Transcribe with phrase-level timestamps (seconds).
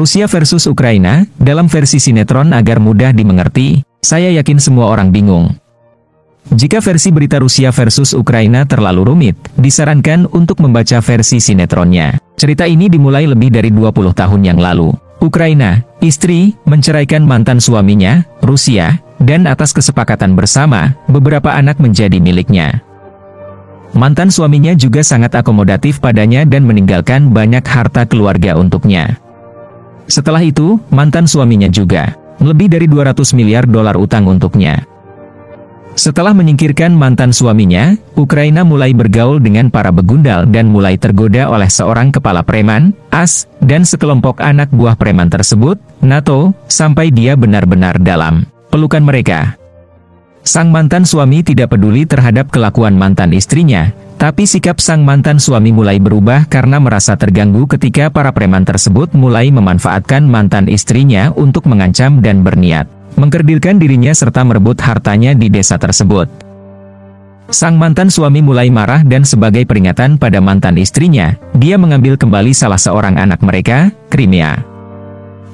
[0.00, 5.52] Rusia versus Ukraina, dalam versi sinetron agar mudah dimengerti, saya yakin semua orang bingung.
[6.56, 12.16] Jika versi berita Rusia versus Ukraina terlalu rumit, disarankan untuk membaca versi sinetronnya.
[12.40, 14.88] Cerita ini dimulai lebih dari 20 tahun yang lalu.
[15.20, 22.80] Ukraina, istri, menceraikan mantan suaminya, Rusia, dan atas kesepakatan bersama, beberapa anak menjadi miliknya.
[23.92, 29.20] Mantan suaminya juga sangat akomodatif padanya dan meninggalkan banyak harta keluarga untuknya.
[30.10, 34.82] Setelah itu, mantan suaminya juga, lebih dari 200 miliar dolar utang untuknya.
[35.94, 42.10] Setelah menyingkirkan mantan suaminya, Ukraina mulai bergaul dengan para begundal dan mulai tergoda oleh seorang
[42.10, 49.02] kepala preman, as, dan sekelompok anak buah preman tersebut, NATO, sampai dia benar-benar dalam pelukan
[49.06, 49.54] mereka.
[50.42, 55.96] Sang mantan suami tidak peduli terhadap kelakuan mantan istrinya, tapi sikap sang mantan suami mulai
[55.96, 62.44] berubah karena merasa terganggu ketika para preman tersebut mulai memanfaatkan mantan istrinya untuk mengancam dan
[62.44, 66.28] berniat mengkerdilkan dirinya serta merebut hartanya di desa tersebut.
[67.50, 72.78] Sang mantan suami mulai marah dan sebagai peringatan pada mantan istrinya, dia mengambil kembali salah
[72.78, 74.62] seorang anak mereka, Crimea.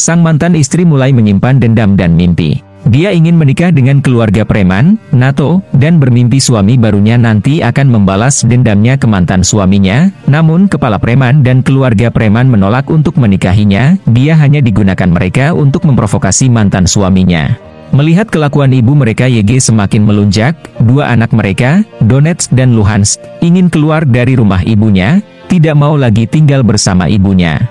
[0.00, 2.71] Sang mantan istri mulai menyimpan dendam dan mimpi.
[2.82, 8.98] Dia ingin menikah dengan keluarga preman, NATO, dan bermimpi suami barunya nanti akan membalas dendamnya
[8.98, 15.06] ke mantan suaminya, namun kepala preman dan keluarga preman menolak untuk menikahinya, dia hanya digunakan
[15.06, 17.54] mereka untuk memprovokasi mantan suaminya.
[17.94, 24.02] Melihat kelakuan ibu mereka YG semakin melunjak, dua anak mereka, Donetsk dan Luhansk, ingin keluar
[24.02, 27.62] dari rumah ibunya, tidak mau lagi tinggal bersama ibunya.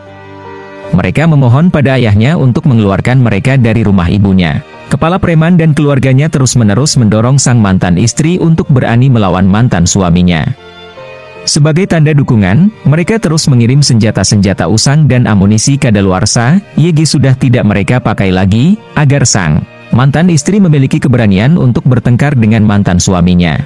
[0.95, 4.70] Mereka memohon pada ayahnya untuk mengeluarkan mereka dari rumah ibunya.
[4.91, 10.43] Kepala preman dan keluarganya terus-menerus mendorong sang mantan istri untuk berani melawan mantan suaminya.
[11.47, 18.03] Sebagai tanda dukungan, mereka terus mengirim senjata-senjata usang dan amunisi kadaluarsa, YG sudah tidak mereka
[18.03, 19.63] pakai lagi, agar sang
[19.95, 23.63] mantan istri memiliki keberanian untuk bertengkar dengan mantan suaminya.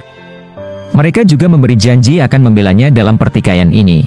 [0.94, 4.06] Mereka juga memberi janji akan membelanya dalam pertikaian ini.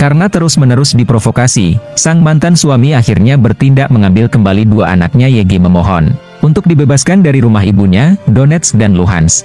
[0.00, 6.64] Karena terus-menerus diprovokasi, sang mantan suami akhirnya bertindak mengambil kembali dua anaknya Yegi memohon untuk
[6.64, 9.44] dibebaskan dari rumah ibunya, Donetsk dan Luhansk.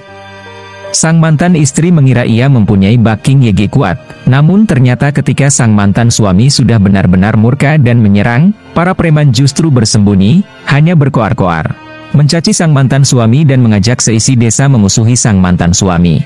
[0.96, 4.00] Sang mantan istri mengira ia mempunyai backing Yegi kuat,
[4.32, 10.40] namun ternyata ketika sang mantan suami sudah benar-benar murka dan menyerang, para preman justru bersembunyi,
[10.72, 11.76] hanya berkoar-koar.
[12.16, 16.24] Mencaci sang mantan suami dan mengajak seisi desa memusuhi sang mantan suami.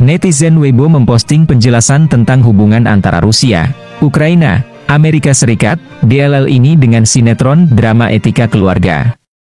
[0.00, 3.68] Netizen Weibo memposting penjelasan tentang hubungan antara Rusia,
[4.00, 9.19] Ukraina, Amerika Serikat, DLL ini dengan sinetron drama etika keluarga.